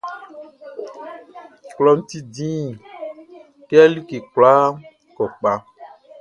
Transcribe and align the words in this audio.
Klɔʼn 1.75 1.99
ti 2.09 2.17
dĩn 2.33 2.67
kɛ 3.69 3.79
like 3.93 4.17
kwlaa 4.31 4.67
kɔ 5.15 5.23
kpaʼn. 5.37 5.59